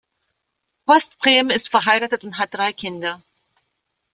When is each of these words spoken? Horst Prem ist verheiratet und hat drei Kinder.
Horst 0.87 1.19
Prem 1.19 1.51
ist 1.51 1.69
verheiratet 1.69 2.23
und 2.23 2.39
hat 2.39 2.55
drei 2.55 2.73
Kinder. 2.73 3.21